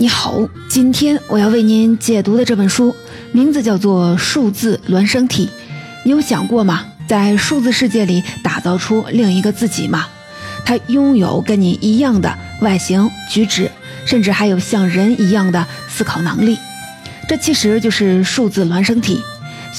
[0.00, 2.96] 你好，今天我要为您解读的这本书
[3.32, 5.46] 名字叫做《数字孪生体》。
[6.06, 6.86] 你有想过吗？
[7.06, 10.06] 在数字世界里打造出另一个自己吗？
[10.64, 13.70] 它拥有跟你一样的外形、举止，
[14.06, 16.56] 甚至还有像人一样的思考能力。
[17.28, 19.20] 这其实就是数字孪生体。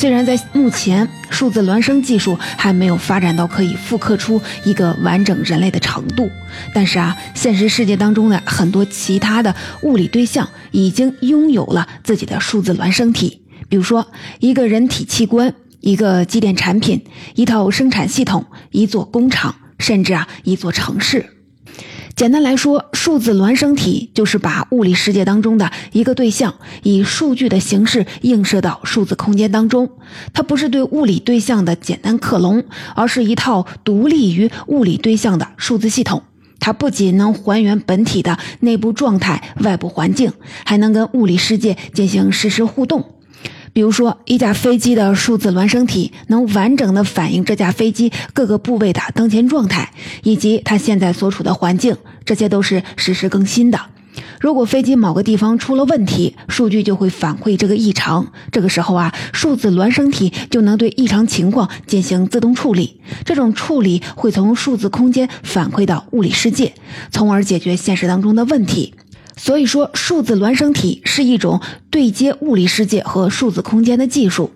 [0.01, 6.27] 虽然在目前，数字孪生技术还没有发展到可以复刻出一个完整人类的程度，
[6.73, 14.07] 但是啊，现实世界当中的很多其他的物理对象已经拥有了自己的数字孪生体，比如说
[14.39, 17.05] 一个人体器官、一个机电产品、
[17.35, 21.41] 一套生产系统、一座工厂，甚至啊一座城市。
[22.21, 26.53] 简单来说，数字孪生体就是把物理世界当中的一个对象
[26.84, 29.89] 以数据的形式映射到数字空间当中。
[30.31, 32.64] 它不是对物理对象的简单克隆，
[32.95, 36.22] 而是一套独立于物理对象的数字系统。
[36.59, 40.31] 它不仅能还原本体的内部状态、外部环境，
[40.64, 43.16] 还能跟物理世界进行实时互动。
[43.73, 49.91] 比如说，一架飞机的数字孪生体能完整的反映这架飞机各个部位的当前状态，
[50.23, 53.80] 以及它现在所处的环境，这些都是实时更新的。
[54.42, 58.33] 如果飞机某个地方出了问题，数据就会反馈这个异常。
[58.52, 62.99] 这个时候啊，数字孪生体就能对异常情况进行自动处理。
[63.23, 66.73] 这种处理会从数字空间反馈到物理世界，
[67.11, 68.94] 从而解决现实当中的问题。
[69.44, 74.52] 所以说，数字孪生体是一种对接物理世界和数字空间的技术。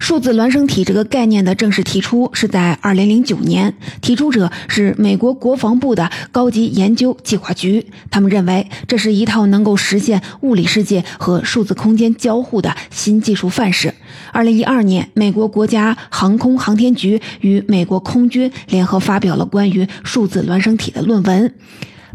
[0.00, 7.86] 数字孪生体这个概念的正式提出是在2009年，提出者是美国国防部的高级研究计划局。
[8.10, 13.94] 他们认为这是一套能够实现物理世界和数字空间交互的新技术范式。
[14.32, 21.54] 2012年，美国国家航空航天局与美国空军联合发表了关于数字孪生体的论文。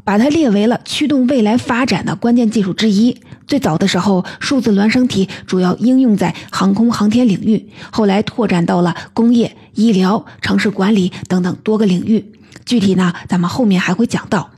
[0.09, 3.16] 把它列为了驱动未来发展的关键技术之一。
[3.46, 12.25] 最早的时候，数字孪生体主要应用在航空航天领域，后来拓展到了工业、医疗、城市管理等等多个领域。
[12.66, 14.50] 具体呢，咱们后面还会讲到。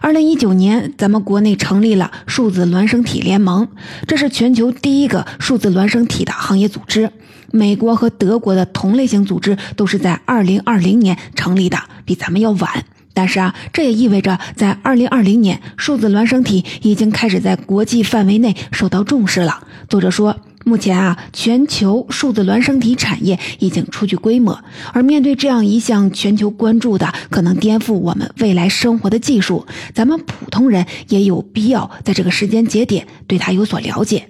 [0.00, 3.68] 二零一九年，咱们国内成立了数字孪生体联盟，
[4.08, 7.12] 这是全球第一个数字孪生体的行业组织。
[7.52, 12.84] 美国和德国的同类型组织都是在二零二零年成立的，比咱们要晚。
[13.16, 19.66] 但是啊，这也意味着在二零二零年，数字孪生体已经开始在国际范围内受到重视了。
[19.88, 24.62] 作者说，目前啊，全球数字孪生体产业已经初具规模，
[24.92, 34.28] 而面对这样一项全球关注的、可能颠覆我们未来生活的技术，咱们普通人也有必要在这个时间节点对它有所了解。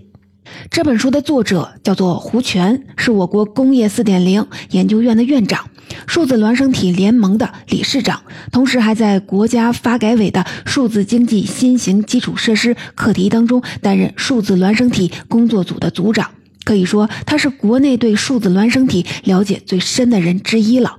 [0.70, 5.68] 这本书的作者叫做胡全，是我国工业四点零研究院的院长。
[6.06, 8.20] 数字孪生体联盟的理事长，
[8.50, 16.30] 同时还在国家发改委的数字经济新型基础设施课题当中担任数字孪生体工作组的组长。
[16.64, 20.96] 可以说，他是国内对数字孪生体了解最深的人之一了。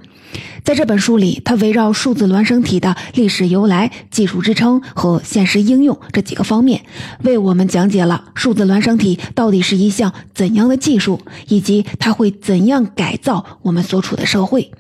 [0.64, 6.82] 在这本书里，他围绕数字孪生体的历史由来、技术支撑和现实应用这几个方面，
[7.24, 14.72] 为我们讲解了数字孪生体到底是一项怎样的技术，以及它会怎样改造我们所处的社会。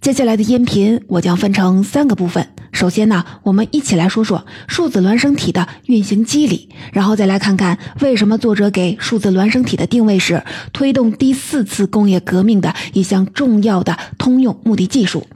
[0.00, 2.48] 接下来的音频我将分成三个部分。
[2.72, 10.42] 首先呢，我们一起来说说数字孪生体的运行机理，然后再来看看为什么作者给数字孪生体的定位是
[10.72, 15.26] 推动第四次工业革命的一项重要的通用目的技术。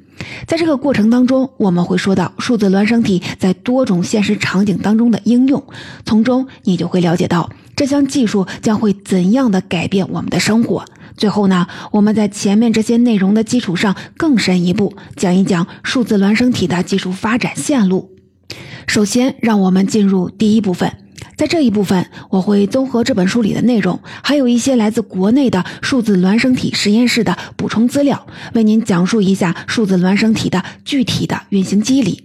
[0.47, 5.63] 在这个过程当中，我们会说到数字孪生体在多种现实场景当中的应用，
[6.07, 10.87] 从中你就会了解到这项技术将会怎样的改变我们的生活。
[11.17, 18.11] 最后呢，我们在前面这些内容的基础上更深一步讲一讲数字孪生体的技术发展线路。
[18.87, 20.93] 首先，让我们进入第一部分。
[21.37, 32.25] 在这一部分，我会综合这本书里的内容，还有一些来自国内的数字孪生体实验室的补充资料，为您讲述一下数字孪生体的具体的运行机理。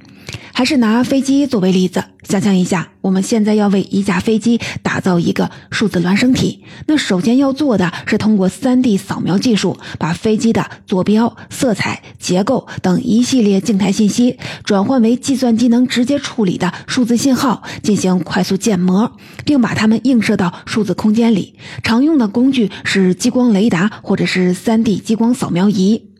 [0.61, 19.13] 还是拿飞机作为例子，想象一下，我们现在要为一架飞机打造一个数字孪生体，那首先要做的是通过 3D 扫描技术，把飞机的坐标、色彩、结构等一系列静态信息转换为计算机能直接处理的数字信号，进行快速建模，
[19.43, 21.55] 并把它们映射到数字空间里。
[21.81, 26.10] 常用的工具是激光雷达或者是 3D 激光扫描仪。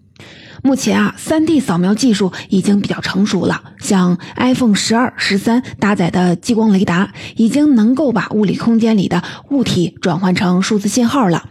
[0.63, 3.61] 目前啊，3D 扫描技术已经比较成熟了。
[3.79, 11.49] 像 iPhone 十二、十三搭载的激光雷达，已经能够把物理空间里的物体转换成数字信号了。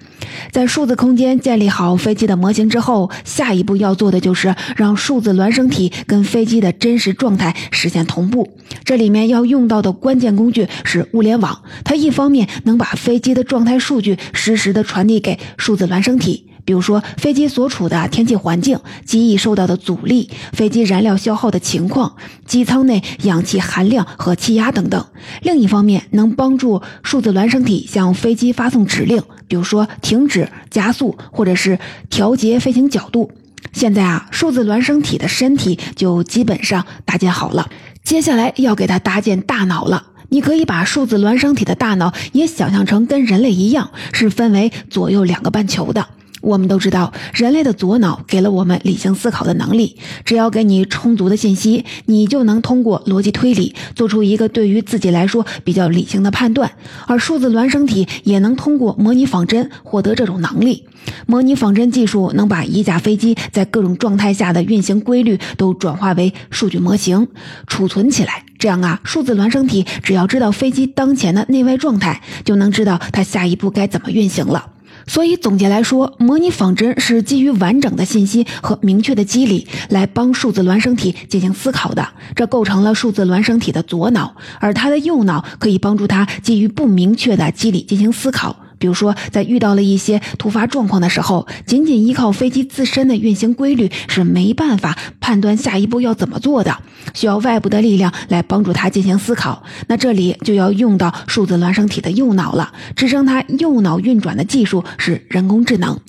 [0.53, 8.49] 在数字空间建立好飞机的模型之后，下一步要做的就是让数字孪生体跟飞机的真实状态实现同步。
[8.85, 16.47] 这里面要用到的关键工具是物联网，它一方面能把飞机的状态数据实时的传递给数字孪生体。
[16.65, 22.17] 比如说，飞机所处的天气环境、机翼受到的阻力、飞机燃料消耗的情况、
[22.47, 25.05] 机舱内氧气含量和气压等等。
[25.43, 31.79] 另一方面，能帮助数字孪生体向飞机发送指令，比如说停止、加速，或者是
[32.09, 33.31] 调节飞行角度。
[33.73, 37.69] 现在啊，数字孪生体的身体就基本上搭建好了，
[38.03, 40.07] 接下来要给它搭建大脑了。
[40.31, 46.07] 你可以把数字孪生体的大脑也想象成跟人类一样，是分为左右两个半球的。
[46.41, 49.97] 我们都知道，人类的左脑给了我们理性思考的能力。
[50.25, 56.71] 只要给你充足的信息，你就能通过逻辑推理做出一个对于自己来说比较理性的判断。
[57.07, 60.85] 而数字孪生体也能通过模拟仿真获得这种能力。
[61.27, 67.29] 模拟仿真技术能把一架飞机在各种状态下的运行规律都转化为数据模型，
[67.67, 68.45] 储存起来。
[68.59, 74.67] 这样啊，数字孪生体只要知道飞机当前的内外状态，就能知道它下一步该怎么运行了。
[75.11, 88.55] 所以，总结来说，模拟仿真是基于完整的信息和明确的机理来帮数字孪生体进行思考的，这构成了数字孪生体的左脑，而它的右脑可以帮助它基于不明确的机理进行思考。
[88.81, 96.77] 比如说，在遇到了一些突发状况的时候，仅仅依靠飞机自身的运行规律是没办法判断下一步要怎么做的，
[97.15, 99.63] 需要外部的力量来帮助它进行思考。
[99.87, 106.01] 那这里就要用到数字孪生体的右脑了，支撑它右脑运转的技术是人工智能。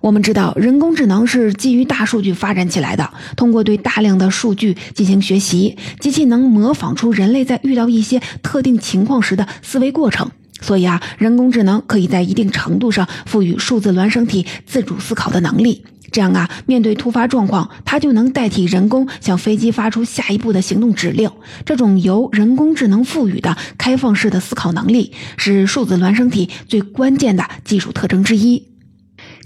[0.00, 10.30] 我们知道，人工智能是基于大数据发展起来的，通过对大量的数据进行学习，机器能模仿出人类在遇到一些特定情况时的思维过程。
[10.62, 15.84] 所以啊，人工智能可以在一定程度上赋予数字孪生体自主思考的能力。
[16.10, 21.30] 这样啊，面对突发状况，它就能代替人工向飞机发出下一步的行动指令。
[21.64, 28.68] 这种由人工智能赋予的开放式的思考能力，是数字孪生体最关键的技术特征之一。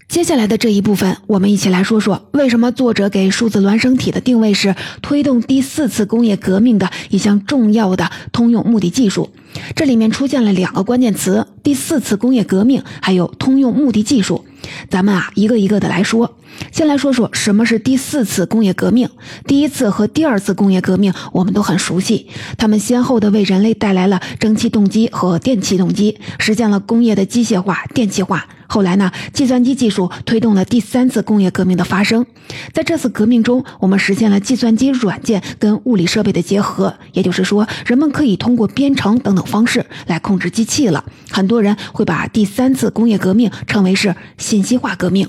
[0.09, 9.31] 接下来的这一部分，我们一起来说说为什么作者给数字孪生体的定位是推动第四次工业革命的一项重要的通用目的技术。
[9.75, 14.45] 这里面出现了两个关键词：第四次工业革命，还有通用目的技术。
[14.91, 16.37] 咱们啊，一个一个的来说。
[16.73, 19.09] 先来说说什么是第四次工业革命。
[19.47, 22.27] 第一次和第二次工业革命我们都很熟悉，
[22.59, 28.47] 他们先后的为人类带来了蒸汽动机和电气动机，实现了工业的机械化、电气化。
[28.69, 32.27] 后来呢，计算机技术推动了第三次工业革命的发生。
[32.73, 41.05] 在这次革命中，我们实现了计算机软件跟物理设备的结合，也就是说，人们可以通过编程等等方式来控制机器了。
[41.31, 45.29] 很多人会把第三次工业革命称为是信息化革命。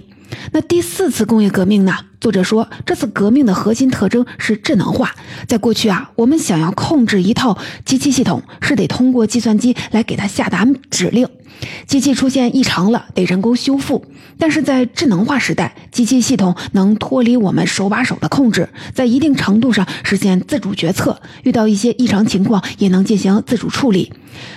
[0.52, 1.94] 那第四次工业革命呢？
[2.20, 5.14] 作者说，这次革命的核心特征是智能化。
[5.48, 11.28] 在过去啊，我们想要控制一套机器系统，是得通过计算机来给它下达指令。
[11.88, 14.04] 机器出现异常了，得人工修复。
[14.40, 21.20] 但是在智能化时代，机器系统能脱离我们手把手的控制，在一定程度上实现自主决策。
[21.44, 24.12] 遇到一些异常情况，也能进行自主处理。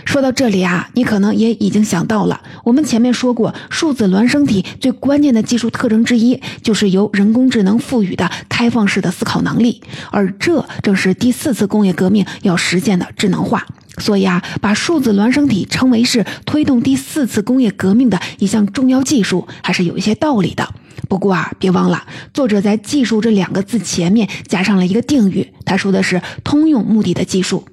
[0.04, 13.66] 说到这里啊，你可能也已经想到了，我们前面说过，数字孪生体最关键的技术特征之一，就是由人工智能赋予的开放式的思考能力，而这正是第四次工业革命要实现的智能化。
[13.98, 20.66] 所以啊，把数字孪生体称为是推动第四次工业革命的一项重要技术，还是有一些道理的。
[21.08, 27.66] 不过啊，别忘了，作者在“技术”这两个字前面加上了一个定语，他说的是通用目的的技术。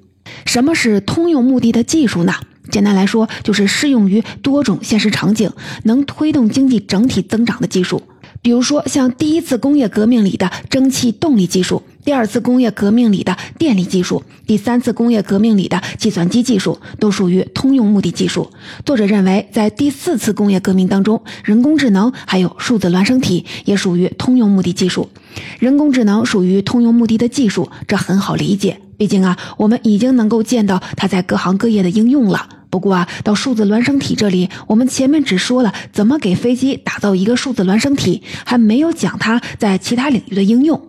[0.44, 2.34] 什么是通用目的的技术呢？
[2.70, 5.50] 简单来说，就是适用于多种现实场景，
[5.84, 8.02] 能推动经济整体增长的技术。
[8.40, 11.82] 比如说，像第一次工业革命里的蒸汽动力技术。
[12.04, 18.50] 第二次工业革命里的电力技术，第三次工业革命里的计算机技术，都属于通用目的技术。
[18.86, 25.10] 作者认为，在第四次工业革命当中，人工智能还有数字孪生体也属于通用目的技术。
[25.58, 28.80] 人工智能属于通用目的的技术，这很好理解。
[28.96, 32.48] 毕竟啊，我们已经能够见到它在各行各业的应用了。
[32.70, 40.80] 不过啊，到数字孪生体这里，我们前面只说了怎么给飞机打造一个数字孪生体，还没有讲它在其他领域的应用。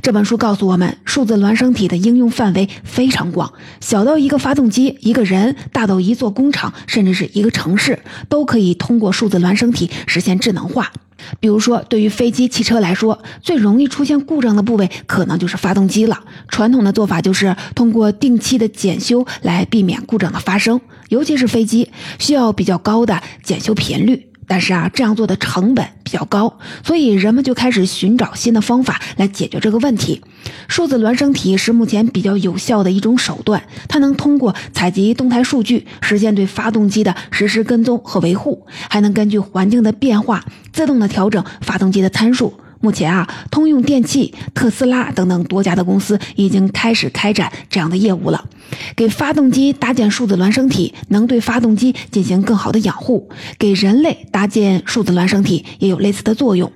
[0.00, 7.98] 这本书告诉我们，数字孪生体的应用范围非常广，小到一个发动机、一个人，大到一座工厂，甚至是一个城市，
[8.30, 10.90] 都可以通过数字孪生体实现智能化。
[11.40, 16.20] 比如说，对于飞机、汽车来说，最容易出现故障的部位可能就是发动机了。
[16.48, 24.28] 传统的做法就是通过定期的检修来避免故障的发生，尤其是飞机需要比较高的检修频率。
[24.48, 30.22] 但是啊，这样做的成本比较高，所以人们就开始寻找新的方法来解决这个问题。
[30.68, 42.54] 数字孪生体是目前比较有效的一种手段，它能通过采集动态数据，实现对发动机的实时跟踪和维护，还能根据环境的变化自动的调整发动机的参数。
[42.80, 48.44] 目前啊，通用电气、特斯拉等等多家的公司已经开始开展这样的业务了。
[48.94, 53.28] 给发动机搭建数字孪生体，能对发动机进行更好的养护；
[53.58, 56.70] 给人类搭建数字孪生体，也有类似的作用。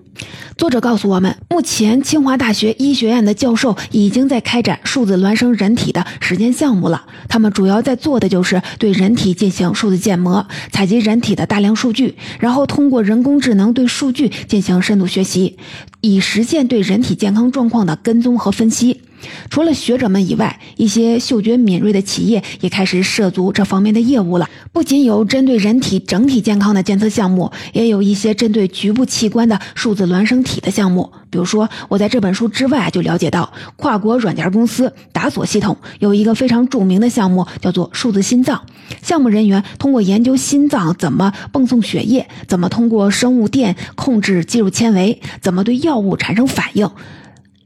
[0.56, 7.04] 作者告诉我们，目前清华大学医学院的教授已经在开展数字孪生人体的实践项目了。
[7.28, 15.56] 他们主要在做的就是对人体进行数字建模，采集人体的大量数据，然后通过人工智能对数据进行深度学习，
[16.02, 19.00] 以实现对人体健康状况的跟踪和分析。
[19.48, 24.48] 除了学者们以外，一些嗅觉敏锐的企业也开始涉足这方面的业务了。
[24.72, 31.10] 不仅有针对人体整体健康的监测项目，也有一些针对局部器官的数字孪生体的项目。
[31.28, 38.60] 比如说，我在这本书之外就了解到，跨国软件公司达索系统有一个非常著名的项目，叫做数字心脏。
[39.02, 46.90] 项目人员通过研究心脏怎么泵送血液，怎么通过生物电控制肌肉纤维，怎么对药物产生反应。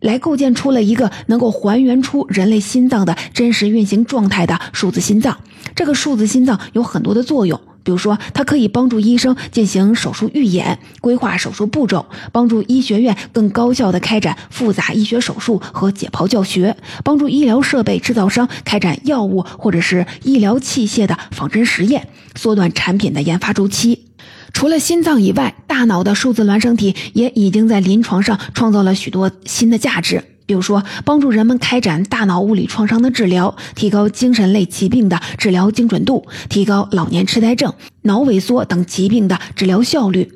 [0.04, 5.36] 来构建出了一个能够还原出人类心脏的真实运行状态的数字心脏。
[5.74, 22.06] 这个数字心脏有很多的作用，比如说，它可以帮助医生进行手术预演、规划手术步骤，帮助医学院更高效地开展复杂医学手术和解剖教学，帮助医疗设备制造商开展药物或者是医疗器械的仿真实验，
[22.36, 24.04] 缩短产品的研发周期。
[24.54, 40.32] 除了心脏以外，大脑的数字孪生体也已经在临床上创造了许多新的价值，比如说帮助人们开展大脑物理创伤的治疗，提高精神类疾病的治疗精准度，提高老年痴呆症、脑萎缩等疾病的治疗效率。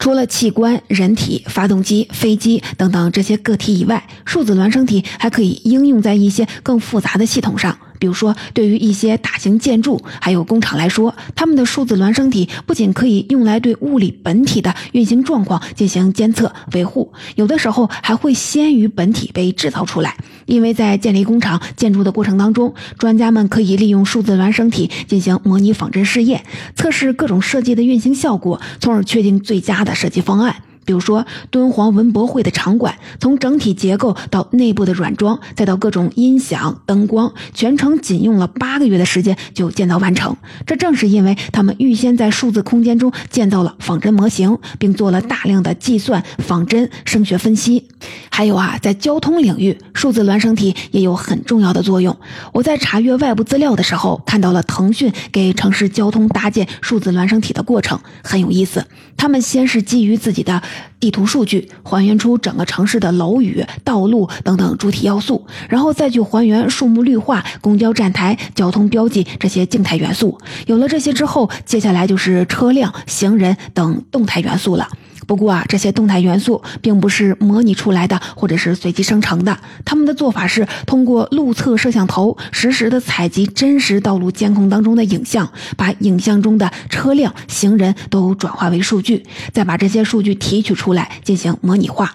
[0.00, 7.78] 除了器官、人体、发动机、飞机等等这些个体以外，数字孪生体还可以应用在一些更复杂的系统上。
[8.00, 20.16] 比如说，对于一些大型建筑还有工厂来说，他们的数字孪生体不仅可以用来对物理本体的运行状况进行监测维护，有的时候还会先于本体被制造出来。
[20.46, 26.42] 因为在建立工厂建筑的过程当中，专家们可以利用数字孪生体进行模拟仿真试验，
[26.74, 30.56] 测试各种设计的运行效果，从而确定最佳的设计方案。
[30.84, 40.36] 比如说，敦煌文博会的场馆，从整体结构到内部的软装，再到各种音响、灯光，全程仅用了八个月的时间就建造完成。
[40.66, 47.88] 这正是因为他们预先在数字空间中建造了仿真模型，并做了大量的计算、仿真、声学分析。
[48.30, 52.16] 还有啊，在交通领域，数字孪生体也有很重要的作用。
[52.52, 58.86] 我在查阅外部资料的时候，看到了腾讯给城市交通搭建数字孪生体的过程，很有意思。
[59.20, 60.62] 他们先是基于自己的
[60.98, 70.38] 地图数据，还原出整个城市的楼宇、道路等等主体要素，然后再去还原树木绿化、公交站台、交通标记这些静态元素。
[70.64, 74.88] 有了这些之后，接下来就是车辆、行人等动态元素了。
[75.30, 79.56] 不过啊，这些动态元素并不是模拟出来的，或者是随机生成的。
[79.84, 92.12] 他们的做法是通过路侧摄像头实时的采集真实道路监控当中的影像，把影像中的车辆、行人都转化为数据，再把这些数据提取出来进行模拟化，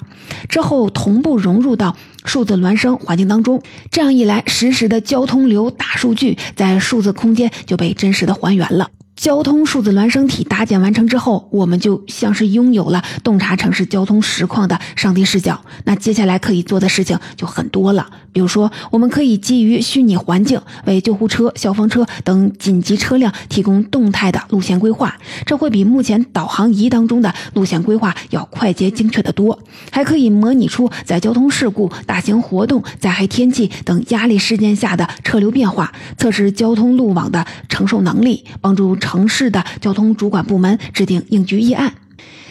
[0.49, 1.95] 之后同步融入到
[2.25, 3.63] 数字孪生环境当中。
[3.89, 8.89] 这样一来，实时的交通流大数据在数字空间就被真实的还原了。
[9.15, 15.61] 交通数字孪生体搭建完成之后，我们就像是拥有了洞察城市交通实况的上帝视角。
[15.85, 29.57] 那接下来可以做的事情就很多了，比如说，我们可以基于虚拟环境为救护车、消防车等紧急车辆提供动态的路线规划，这会比目前导航仪当中的路线规划要快捷精确得多。
[29.91, 38.97] 还可以模拟出在交通事故、大型活动、灾害天气等压力事件下的车流变化，测试交通路网的承受能力，帮助。
[39.05, 41.93] 城市的交通主管部门制定应急预案。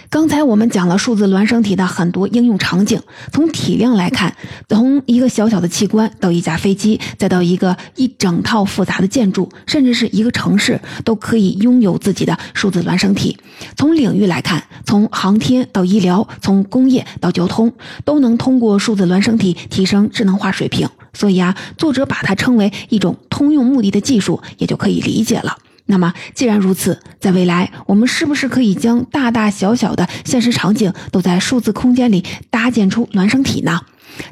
[0.08, 3.00] 刚才我们讲了数字孪生体的很多应用场景，
[3.32, 4.36] 从体量来看，
[4.68, 13.36] 从一个小小的器官到一架飞机，再到一个一整套复杂的建筑，甚至是一个城市，都可以拥有自己的数字孪生体。
[13.76, 17.72] 从领域来看，从航天到医疗，从工业到交通，
[18.04, 20.88] 都能通过数字孪生体提升智能化水平。
[21.12, 25.56] 所以啊，作者把它称为一种通用目的的技术，也就可以理解了。
[25.86, 33.82] 那么，既然如此，在未来，我们是不是可以将大大小小的现实场景都在数字空间里搭建出孪生体呢？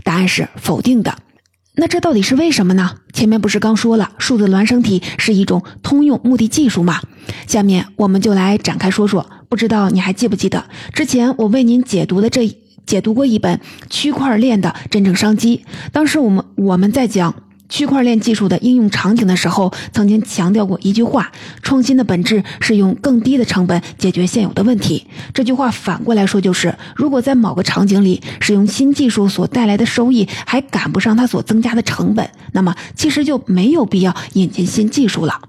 [0.03, 1.19] 答案是否定的。
[1.75, 2.97] 那这到底是为什么呢？
[3.13, 7.03] 前面不是刚说了，数字孪生体是一种通用目的技术吗？
[7.47, 12.51] 下面我们就来展开说说，不知道你还记不记得之前我为您解读的这
[12.87, 15.67] 解读过一本区块链的真正商机。
[15.93, 17.35] 当时我们我们在讲。
[17.73, 25.07] 区块链技术的应用场景的时候，曾经强调过一句话：创新的本质是用更低的成本解决现有的问题。
[25.33, 35.41] 这句话反过来说就是，如果在某个场景里使用新技术所带来的收益还赶不上它所增加的成本，那么其实就没有必要引进新技术了。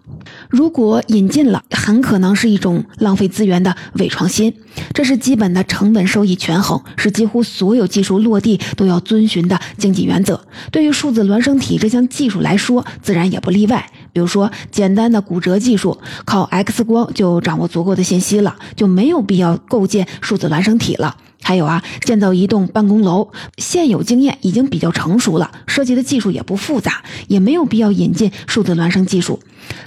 [0.47, 4.53] 如果引进了，很可能是一种浪费资源的伪创新。
[4.93, 10.39] 这是基本的成本收益权衡，是几乎所有技术落地都要遵循的经济原则。
[10.71, 13.89] 对于数字孪生体这项技术来说，自然也不例外。
[14.13, 21.17] 比如说，简单的骨折技术，靠 X 光就掌握足够的信息了，就没有必要构建数字孪生体了。
[21.41, 29.39] 还有啊，建造一栋办公楼，现有经验已经比较成熟了，设计的技术也不复杂，也没有必要引进数字孪生技术。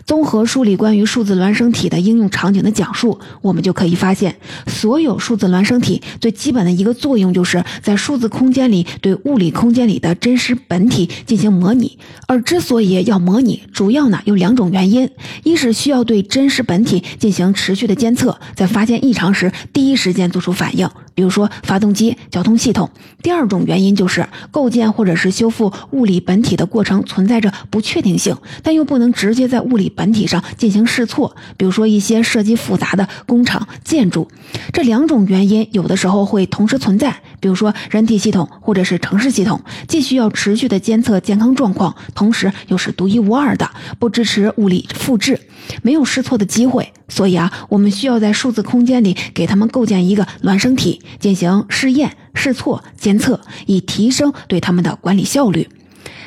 [0.04, 11.98] 综合梳理关于数字孪生体的应用场景的讲述，我们就可以发现，所有数字孪生体最基本的一个作用，就是在数字空间里对物理空间里的真实本体进行模拟。
[12.28, 15.10] 而之所以要模拟，主要呢有两种原因：
[15.44, 20.88] 一是需要对真实本体进行持续的监测，在发现异常时第一时间做出反应。
[21.14, 22.90] 比如说发动机、交通系统。
[23.22, 31.36] 第二种原因就是构建或者是修复物理本体的过程存在着不确定性，但又不能直接在物理本体上进行试错。
[31.56, 34.28] 比如说一些设计复杂的工厂建筑，
[34.72, 37.20] 这两种原因有的时候会同时存在。
[37.38, 45.38] 比如说人体系统或者是城市系统，既需要持续的监测健康状况，同时又是独一无二的，不支持物理复制，
[45.82, 46.92] 没有试错的机会。
[47.08, 55.68] 所以啊，我们需要在数字空间里给他们构建一个孪生体，进行试验、试错、监测，以提升对他们的管理效率。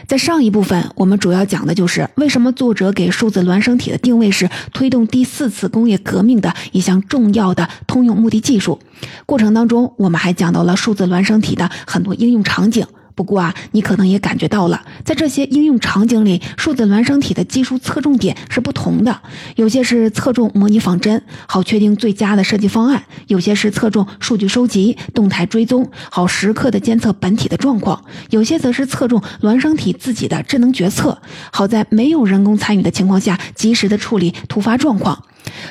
[0.09, 8.79] 在上一部分，我们主要讲的就是为什么作者给数字孪生体的定位是推动第四次工业革命的一项重要的通用目的技术。
[9.27, 12.87] 过程当中，我们还讲到了数字孪生体的很多应用场景。
[13.19, 19.19] 不过啊，你可能也感觉到了，在这些应用场景里，数字孪生体的技术侧重点是不同的。
[19.57, 35.25] 有些是侧重模拟仿真，好确定最佳的设计方案；有些是侧重数据收集、动态追踪，好时刻的监测本体的状况；有些则是侧重孪生体自己的智能决策，好在没有人工参与的情况下，及时的处理突发状况。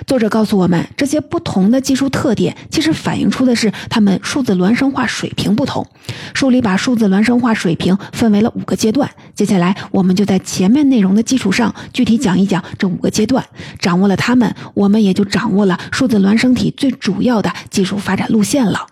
[0.07, 5.87] 作者告诉我们，这些不同的技术特点其实反映出的是他们数字孪生化水平不同。
[6.35, 13.45] 书里把数字孪生化水平分为了五个阶段，接下来我们就在前面内容的基础上具体讲一讲这五个阶段。
[13.79, 18.87] 掌握了它们，我们也就掌握了数字孪生体最主要的技术发展路线了。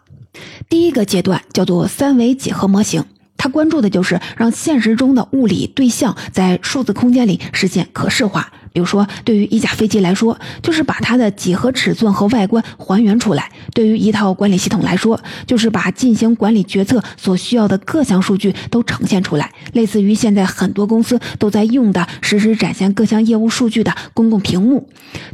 [0.69, 3.05] 第一个阶段叫做三维几何模型。
[3.39, 8.51] 他关注的就是让现实中的物理对象在数字空间里实现可视化。
[8.77, 19.51] 比如说，对于一架飞机来说，就是把它的几何尺寸和外观还原出来；对于一套管理系统来说，就是把进行管理决策所需要的各项数据都呈现出来。
[19.73, 24.87] 类似于现在很多公司都在用的实时展现各项业务数据的公共屏幕。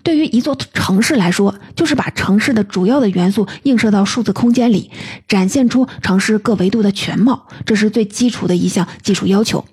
[0.05, 4.89] 对于一座城市来说，就是把城市的主要的元素映射到数字空间里，
[5.27, 7.49] 展现出城市各维度的全貌。
[7.67, 9.65] 这是最基础的一项技术要求。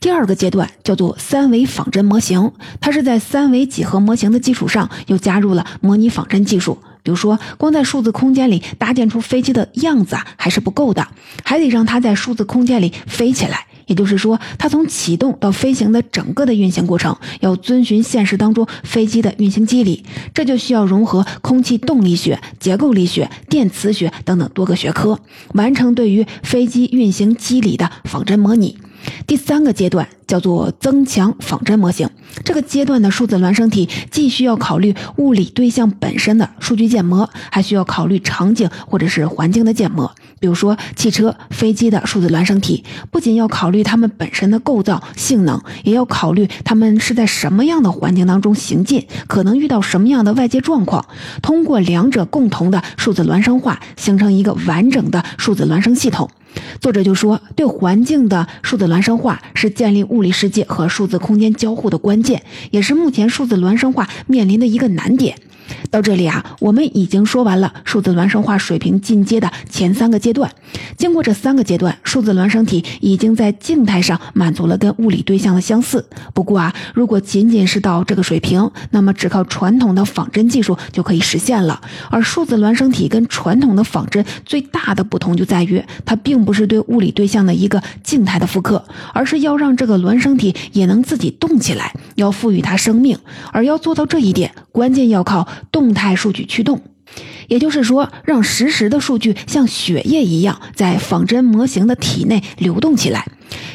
[0.00, 6.78] 第二个阶段叫做三维仿真模型，它是在三维几何模型的基础上又加入了模拟仿真技术。
[7.04, 11.08] 比如说，光在数字空间里搭建出飞机的样子啊，还是不够的，
[11.42, 13.66] 还得让它在数字空间里飞起来。
[13.86, 25.18] 也就是说，它从启动到飞行的整个的运行过程要遵循现实当中飞机的运行机理，这就需要融合空气动力学、结构力学、电磁学等等多个学科，
[25.54, 28.78] 完成对于飞机运行机理的仿真模拟。
[29.26, 32.08] 第三个阶段叫做增强仿真模型。
[32.44, 40.10] 这个阶段的数字孪生体既需要考虑物理对象本身的数据建模，还需要考虑场景或者是环境的建模。
[40.40, 51.04] 比如说汽车、飞机的数字孪生体，不仅要考虑它们本身的构造、性能，也要考虑它们是在什么样的环境当中行进，可能遇到什么样的外界状况。
[51.42, 56.28] 通过两者共同的数字孪生化，形成一个完整的数字孪生系统。
[56.80, 65.36] 作者就说，对环境的数字孪生化是建立物理世界和数字空间交互的关键，也是目前数字孪生化面临的一个难点。
[65.90, 70.50] 到这里啊，我们已经说完了数字孪生化水平进阶的前三个阶段。
[70.96, 76.04] 经过这三个阶段，数字孪生体已经在静态上满足了跟物理对象的相似。
[76.32, 81.80] 不过啊，如果仅仅是到这个水平，那么只靠传统的仿真技术就可以实现了。
[82.10, 93.18] 而数字孪生体跟传统的仿真最大的不同就在于，它并不是对物理对象的一个静态的复刻，而是要让这个孪生体也能自己动起来，要赋予它生命。
[93.52, 95.46] 而要做到这一点，关键要靠。
[95.70, 96.82] 动态数据驱动，
[97.48, 103.26] 也就是说，让实时的数据像血液一样在仿真模型的体内流动起来。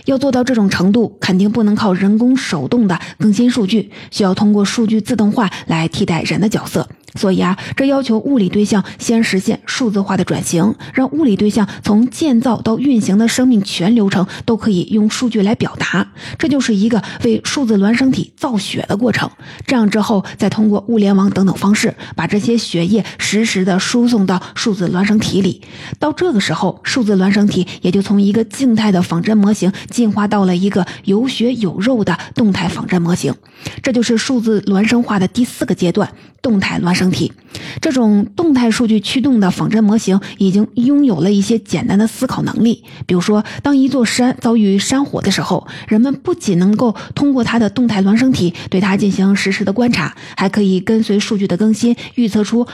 [0.05, 6.87] 要做到这种程度，肯定不能靠人工手动的更新数据，需要通过数据自动化来替代人的角色。
[7.15, 16.11] 所以啊，这要求物理对象先实现数字化的转型，让物理对象从建造到运行的生命全流程都可以用数据来表达。
[16.37, 19.27] 这就是一个为数字孪生体造血的过程。
[19.65, 25.61] 这样之后，再通过物联网等等方式，把这些血液实时的输送到数字孪生体里。
[25.97, 33.33] 到这个时候，数字孪生体也就从一个静态的仿真模型进化到了一个有血有肉的动态仿真模型。
[33.81, 37.09] 这就是数字孪生化的第四个阶段——动态孪生。
[37.09, 37.33] 体
[37.81, 42.83] 这种动态数据驱动的仿真模型已经拥有了一些简单的思考能力。
[43.05, 52.67] 比如说，当一座山遭遇山火的时候，人们不仅能够通过它的动态孪生体对它进行实时的观察，还可以跟随数据的更新，预测出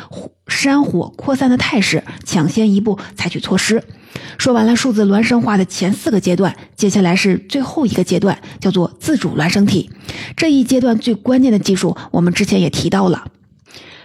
[0.47, 3.83] 山火扩散的态势，抢先一步采取措施。
[4.37, 9.89] 说完了数字孪生化的前四个阶段，接下来是最后一个阶段，叫做自主孪生体。
[10.35, 13.25] 这一阶段最关键的技术，我们之前也提到了。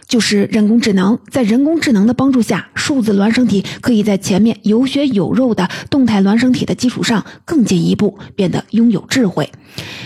[0.07, 9.53] 就是人工智能，在人工智能的帮助下，数字孪生体可以在前面有血有肉的动态孪生体的基础上更进一步，变得拥有智慧。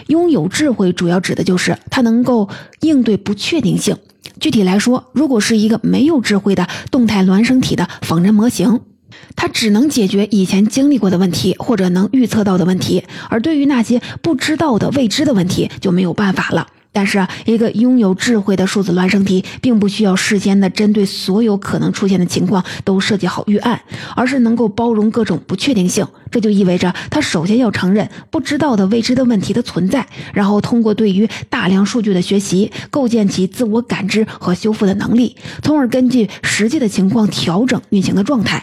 [0.08, 2.48] 拥有智慧主要指的就是它能够
[2.80, 3.96] 应对不确定性。
[4.40, 8.80] 具体来说，如果是一个没有智慧的动态孪生体的仿真模型，
[9.36, 16.66] 它只能解决以前经历过的问题或者能预测到的问题，而对于那些不知道的未知的问题就没有办法了。
[16.94, 23.80] 但是，一个拥有智慧的数字孪生体，并不需要事先的针对所有可能出现的情况都设计好预案，
[24.14, 26.06] 而是能够包容各种不确定性。
[26.30, 38.62] 这就意味着，它首先要承认不知道的未知的问题的存在，然后通过对于大量数据的学习，构建起自我感知和修复的能力，从而根据实际的情况调整运行的状态。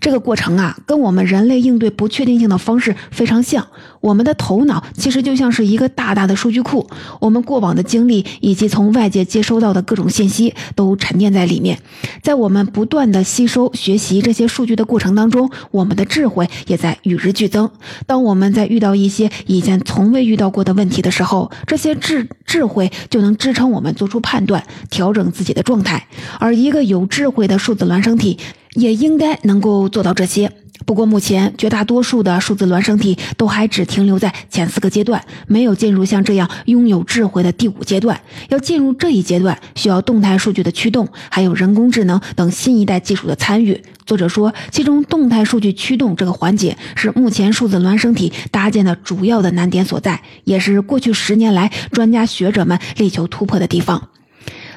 [0.00, 3.66] 这个过程啊，跟我们人类应对不确定性的方式非常像。
[4.00, 6.88] 我们的头脑其实就像是一个大大的数据库，
[7.20, 11.78] 我们过往的经历以及从外界接收到的各种信息都沉淀在里面。
[12.22, 17.68] 在我们不断的吸收、学习这些数据的过程当中，我们的智慧也在与日俱增。
[18.06, 26.06] 当我们在遇到一些以前从未遇到过的问题的时候，这些智智慧就能支撑我们做出判断，调整自己的状态。
[26.38, 28.38] 而一个有智慧的数字孪生体。
[28.78, 30.50] 也应该能够做到这些。
[30.86, 38.18] 不过，目前绝大多数的数字孪生体都还只停留在前四个阶段，没有进入像这样拥有智慧的第五阶段。
[38.48, 43.82] 要进入这一阶段，需要动态数据的驱动，还有人工智能等新一代技术的参与。
[44.06, 54.08] 作者说，其中动态数据驱动这个环节是目前数字孪生体搭建的主要的难点所在，也是过去十年来专家学者们力求突破的地方。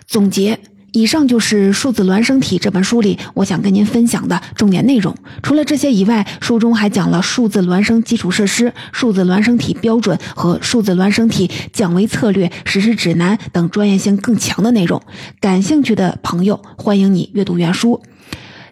[0.08, 0.60] 总结。
[0.94, 5.16] 以上就是《数字孪生体》这本书里我想跟您分享的重点内容。
[5.42, 15.02] 除了这些以外，书中还讲了数字孪生基础设施、数字孪生体标准和数字孪生体降维策略实施指南等专业性更强的内容。
[15.40, 18.02] 感兴趣的朋友，欢迎你阅读原书。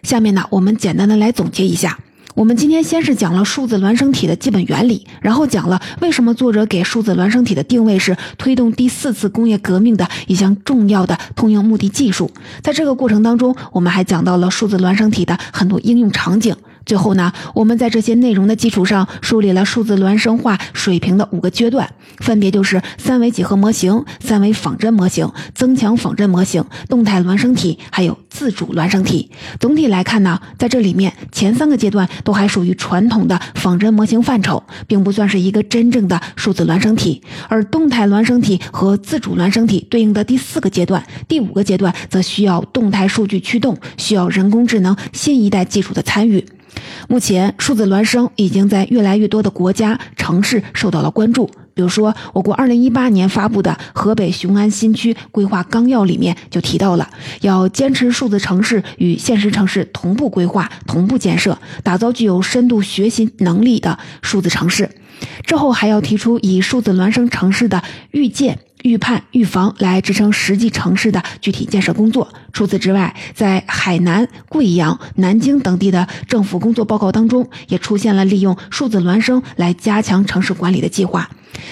[0.02, 1.98] 下面呢，我们简单的来总结一下。
[2.40, 12.30] 我们今天先是讲了数字孪生体的基本原理，然后讲了为什么作者给数字孪生体的定位是推动第四次工业革命的一项重要的通用目的技术。
[12.62, 16.56] 在这个过程当中，我们还讲到了数字孪生体的很多应用场景。
[16.86, 21.86] 最后呢，我们在这些内容的基础上梳理了数字孪生化水平的五个阶段，
[22.20, 29.30] 分别就是三维几何模型、三维仿真模型、增强仿真模型、动态孪生体，还有自主孪生体。
[29.58, 37.20] 总体来看呢，在这里面前三个阶段都还属于传统的仿真模型范畴，并不算是一个真正的数字孪生体。
[37.48, 46.44] 而动态孪生体和自主孪生体对应的第四个阶段、第五个阶段，则需要动态数据驱动，需要人工智能新一代技术的参与。
[47.08, 51.50] 目前，数字孪生已经在越来越多的国家、城市受到了关注。
[51.80, 57.08] 比如说，我国2018年发布的《河北雄安新区规划纲要》里面就提到了，
[57.40, 64.90] 要坚持数字城市与现实城市同步规划、同步建设，打造具有深度学习能力的数字城市。
[65.46, 68.58] 之后还要提出以数字孪生城市的预见。
[68.82, 72.26] 预判、预防来支撑实际城市的具体建设工作。
[72.50, 81.28] 除此之外，在海南、贵阳、南京等地的政府工作报告当中，也出现了利用数字孪生来加强城市管理的计划。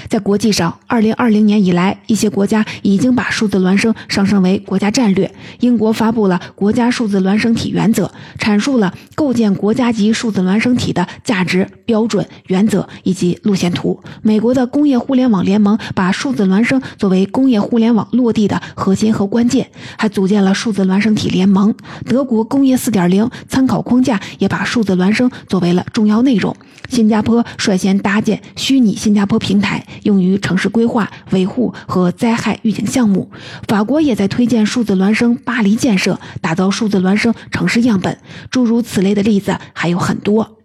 [0.09, 5.31] 在国际上，二零二零年以来，一些国家已经把数字孪生上升为国家战略。
[5.61, 8.07] 英国发布了《国家数字孪生体原则》，
[8.39, 14.01] 阐述了构建国家级数字孪生体的价值标准、原则以及路线图。
[14.23, 21.75] 美国的工业互联网联盟把数字孪生作为工业互联网落地的核心和关键，还组建了数字孪生体联盟。
[22.07, 26.55] 德国工业四点零参考框架也把数字孪生作为了重要内容。
[26.89, 29.68] 新加坡率先搭建虚拟新加坡平台，
[30.03, 33.31] 用于城市规划、维护和灾害预警项目。
[33.67, 38.19] 法国也在推荐数字孪生巴黎建设，打造数字孪生城市样本。
[38.51, 40.58] 诸如此类的例子还有很多。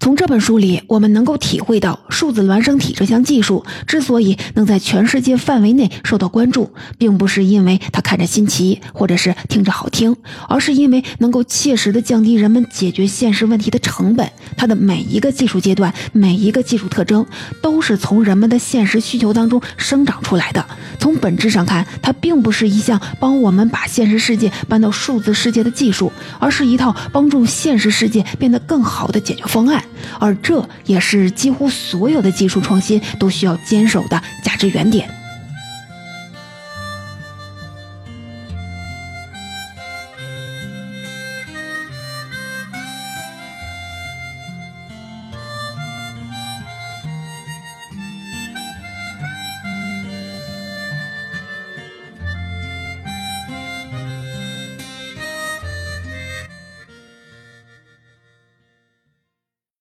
[0.00, 10.14] 从这本书里，我们能够体会到，数字孪生体这项技术之所以能在全世界范围内受到关注，并不是因为它看着新奇，或者是听着好听，
[10.48, 14.30] 而是因为能够切实的降低人们解决现实问题的成本。
[14.56, 17.26] 它的每一个技术阶段，每一个技术特征，
[17.60, 20.64] 都是从人们的现实需求当中生长出来的。
[20.98, 29.82] 从本质上看，它并不是一项帮我们把现实世界搬到数字世界的技术，而是一套帮助现实世界变得更好的解决方方案。
[30.20, 35.23] 而这也是几乎所有的技术创新都需要坚守的价值原点。